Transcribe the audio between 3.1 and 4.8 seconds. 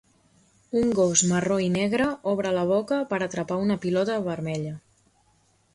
per atrapar una pilota vermella.